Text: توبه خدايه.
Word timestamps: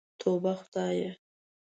توبه 0.19 0.53
خدايه. 0.61 1.11